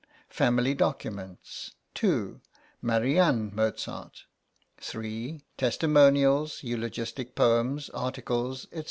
Family 0.31 0.73
documents. 0.73 1.75
2. 1.93 2.41
Marianne 2.81 3.51
Mozart. 3.53 4.23
3. 4.79 5.43
Testimonials, 5.57 6.63
eulogistic 6.63 7.35
poems, 7.35 7.91
articles, 7.91 8.65
&c. 8.73 8.79